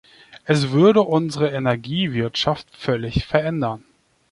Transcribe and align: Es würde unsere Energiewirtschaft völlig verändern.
Es 0.45 0.71
würde 0.71 1.03
unsere 1.03 1.51
Energiewirtschaft 1.51 2.67
völlig 2.75 3.27
verändern. 3.27 3.83